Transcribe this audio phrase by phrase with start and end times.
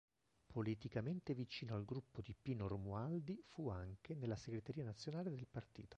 [0.47, 5.89] Politicamente vicino al gruppo di Pino Romualdi, fu anche nella segreteria nazionale del partito.